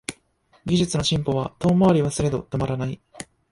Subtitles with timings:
[0.65, 2.99] 技術の進歩は遠回りはすれど止まらない